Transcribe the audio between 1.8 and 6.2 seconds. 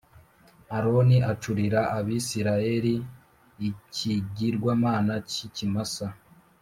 Abisirayeli ikigirwamana cy ikimasa